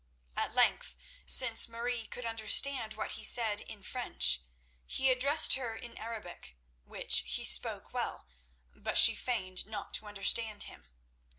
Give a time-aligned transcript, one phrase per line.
[0.35, 0.95] At length,
[1.27, 4.39] since Marie could understand what he said in French,
[4.87, 8.25] he addressed her in Arabic, which he spoke well,
[8.75, 10.89] but she feigned not to understand him.